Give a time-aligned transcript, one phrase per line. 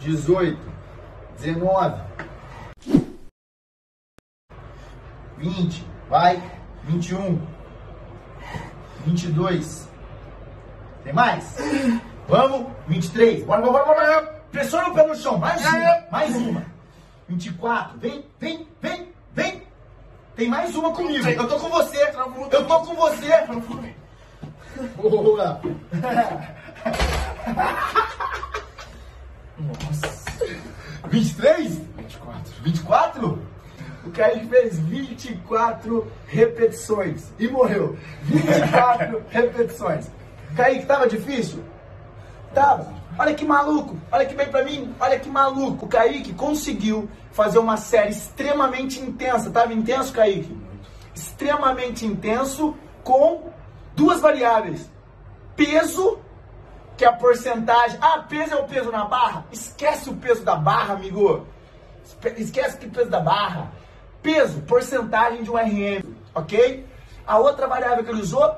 [0.00, 0.58] 18,
[1.38, 2.02] 19,
[5.36, 6.42] 20, vai,
[6.84, 7.38] 21,
[9.04, 9.88] 22.
[11.04, 11.54] Tem mais?
[12.28, 13.44] Vamos, 23.
[13.44, 14.40] Bora, bora, bora, bora.
[14.50, 16.64] Pressiona o pé no chão, mais uma, mais uma.
[17.28, 19.62] 24, vem, vem, vem, vem.
[20.34, 21.28] Tem mais uma comigo.
[21.28, 22.02] Eu tô com você.
[22.50, 23.28] Eu tô com você.
[24.96, 25.60] Boa.
[31.10, 31.80] 23?
[31.96, 32.52] 24.
[32.62, 33.38] 24?
[34.04, 37.98] O Kaique fez 24 repetições e morreu.
[38.22, 40.06] 24 repetições.
[40.56, 41.62] Kaique, tava difícil?
[42.54, 43.00] Tava.
[43.18, 45.84] Olha que maluco, olha que bem pra mim, olha que maluco.
[45.84, 49.50] O Kaique conseguiu fazer uma série extremamente intensa.
[49.50, 50.56] Tava intenso, Kaique?
[51.14, 53.50] Extremamente intenso com
[53.94, 54.90] duas variáveis.
[55.54, 56.18] Peso,
[57.00, 57.98] que a porcentagem.
[57.98, 59.46] Ah, peso é o peso na barra?
[59.50, 61.46] Esquece o peso da barra, amigo.
[62.36, 63.72] Esquece que peso da barra.
[64.22, 66.84] Peso, porcentagem de um RM, ok?
[67.26, 68.54] A outra variável que ele usou,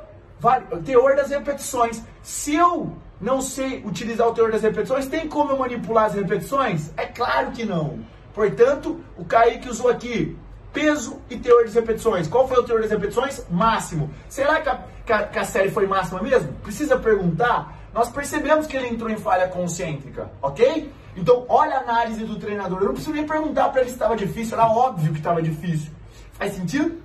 [0.84, 2.02] teor das repetições.
[2.20, 6.90] Se eu não sei utilizar o teor das repetições, tem como eu manipular as repetições?
[6.96, 8.00] É claro que não.
[8.34, 10.36] Portanto, o Kaique usou aqui
[10.72, 12.27] peso e teor das repetições.
[12.27, 13.46] Qual foi o teor das repetições?
[13.48, 14.10] Máximo.
[14.28, 14.68] Será que
[15.12, 16.52] a, que a série foi máxima mesmo?
[16.54, 17.81] Precisa perguntar.
[17.92, 20.90] Nós percebemos que ele entrou em falha concêntrica, ok?
[21.16, 22.78] Então, olha a análise do treinador.
[22.80, 25.90] Eu não preciso nem perguntar para ele se estava difícil, era óbvio que estava difícil.
[26.32, 27.02] Faz sentido?